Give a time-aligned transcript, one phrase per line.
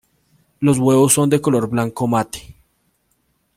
[0.61, 2.55] Los huevos son de color blanco mate.